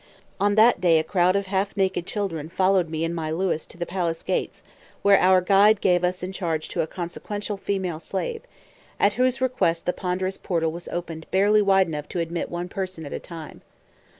[0.39, 3.77] On that day a crowd of half naked children followed me and my Louis to
[3.77, 4.63] the palace gates,
[5.03, 8.41] where our guide gave us in charge to a consequential female slave,
[8.99, 13.05] at whose request the ponderous portal was opened barely wide enough to admit one person
[13.05, 13.61] at a time.